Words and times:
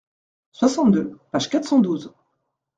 soixante-deux, 0.53 1.15
page 1.31 1.47
quatre 1.51 1.65
cent 1.67 1.77
douze. 1.77 2.11